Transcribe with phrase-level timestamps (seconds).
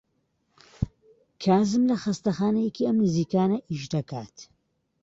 [1.43, 4.35] کازم لە خەستەخانەیەکی ئەم نزیکانە ئیش دەکات.